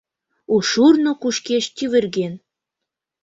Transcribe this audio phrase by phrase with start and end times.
[0.53, 2.33] У шурно кушкеш тӱвырген.